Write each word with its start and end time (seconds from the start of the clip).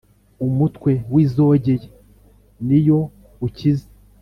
umutwe 0.45 0.91
w' 1.13 1.19
izogeye 1.25 1.85
ni 2.67 2.79
yo 2.87 2.99
ukiza 3.45 3.87